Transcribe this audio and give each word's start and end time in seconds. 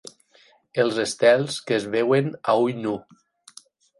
Els 0.83 0.95
estels 1.03 1.59
que 1.67 1.77
es 1.77 1.85
veuen 1.97 2.33
a 2.53 2.57
ull 2.65 2.83
nu. 2.87 2.95